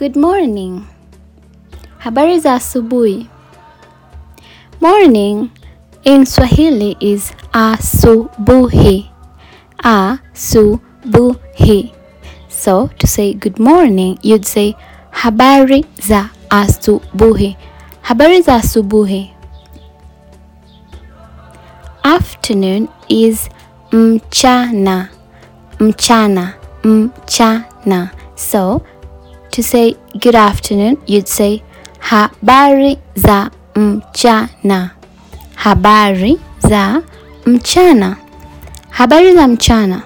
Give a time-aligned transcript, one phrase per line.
[0.00, 0.88] Good morning.
[1.98, 3.28] Habari za asubuhi.
[4.80, 5.50] Morning
[6.04, 9.10] in Swahili is asubuhi.
[9.84, 11.12] Asubuhi.
[12.48, 14.74] So to say good morning, you'd say
[15.12, 17.56] habari za asubuhi.
[18.02, 19.30] Habari za asubuhi.
[22.02, 23.50] Afternoon is
[23.92, 25.08] mchana.
[25.78, 26.54] Mchana.
[26.84, 28.10] Mchana.
[28.36, 28.80] So
[29.60, 31.62] to say good afternoon, you'd say
[31.98, 34.90] habari za mchana.
[35.54, 37.02] Habari za
[37.46, 38.16] mchana.
[38.90, 40.02] Habari za mchana.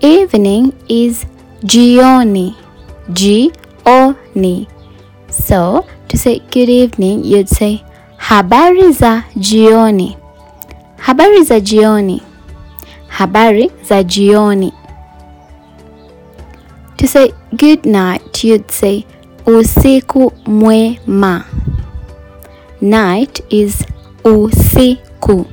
[0.00, 1.26] Evening is
[1.64, 2.54] jioni.
[3.12, 4.66] Jioni.
[5.30, 7.84] So to say good evening, you'd say
[8.16, 10.16] habari za jioni.
[10.98, 12.22] Habari za jioni.
[13.08, 14.72] Habari za jioni.
[17.06, 19.06] To say good night, you'd say
[19.46, 21.44] usiku mwema.
[22.80, 23.84] Night is
[24.24, 25.46] usiku.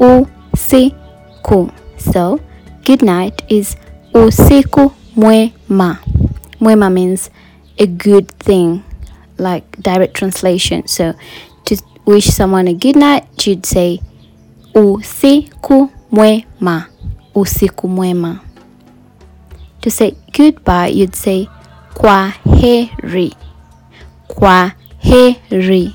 [0.00, 1.70] Usiku.
[2.12, 2.40] So,
[2.86, 3.76] good night is
[4.14, 5.98] usiku mwema.
[6.60, 7.30] Mwema means
[7.78, 8.80] a good thing,
[9.38, 10.86] like direct translation.
[10.86, 11.12] So,
[11.64, 14.00] to wish someone a good night, you'd say
[14.74, 16.86] usiku mwema.
[17.34, 18.43] Usiku mwema.
[19.84, 21.46] To say goodbye, you'd say
[21.94, 23.32] kwa heri.
[24.28, 25.94] Kwa heri.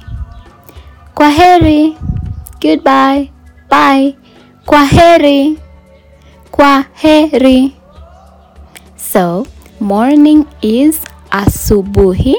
[1.16, 1.98] Kwa heri.
[2.62, 3.32] Goodbye.
[3.70, 4.16] Bye.
[4.66, 5.58] Kwa heri.
[6.52, 7.74] Kwa heri.
[8.96, 9.48] So,
[9.80, 12.36] morning is asubuhi.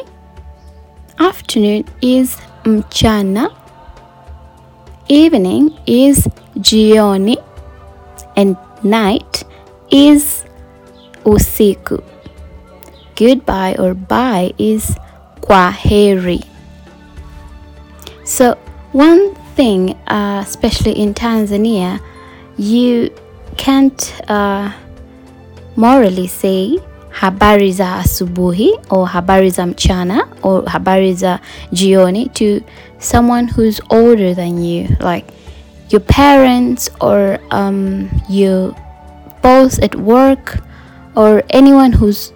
[1.18, 3.50] Afternoon is mchana.
[5.08, 7.36] Evening is jioni.
[8.36, 9.44] And night
[9.90, 10.39] is
[11.24, 12.02] usiku.
[13.16, 14.96] Goodbye or bye is
[15.40, 16.44] kwaheri.
[18.24, 18.56] So,
[18.92, 22.00] one thing, uh, especially in Tanzania,
[22.56, 23.10] you
[23.56, 24.00] can't
[24.30, 24.72] uh,
[25.76, 26.78] morally say
[27.10, 31.40] habari za asubuhi or habari za mchana or habari za
[31.72, 32.62] jioni to
[32.98, 35.26] someone who's older than you, like
[35.90, 38.74] your parents or um, your
[39.42, 40.58] boss at work
[41.16, 42.32] or anyone who's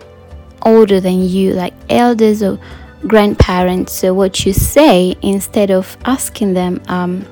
[0.62, 2.58] older than you, like elders or
[3.06, 3.92] grandparents.
[3.92, 7.24] So, what you say instead of asking them, um,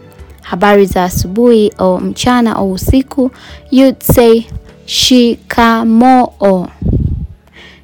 [0.42, 3.34] habari za asubuhi or mchana or usiku,
[3.70, 4.48] you'd say
[4.86, 6.70] shikamoo.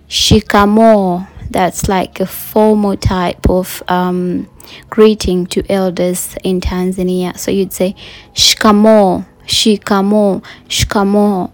[0.08, 1.26] Shikamoo.
[1.50, 4.48] That's like a formal type of um,
[4.90, 7.38] greeting to elders in Tanzania.
[7.38, 7.94] So you'd say
[8.34, 11.50] shikamoo, shikamoo, shikamoo.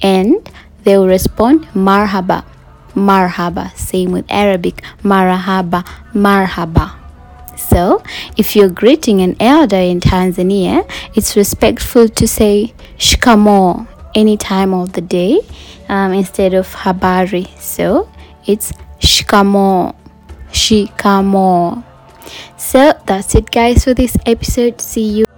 [0.00, 0.48] And
[0.84, 2.44] they will respond marhaba,
[2.94, 3.74] marhaba.
[3.76, 5.84] Same with Arabic, marhaba,
[6.14, 6.94] marhaba.
[7.58, 8.02] So,
[8.36, 14.92] if you're greeting an elder in Tanzania, it's respectful to say shikamoo any time of
[14.92, 15.40] the day
[15.88, 17.48] um, instead of habari.
[17.58, 18.08] So,
[18.46, 19.94] it's shikamoo,
[20.52, 21.82] shikamoo.
[22.56, 24.80] So, that's it, guys, for this episode.
[24.80, 25.37] See you.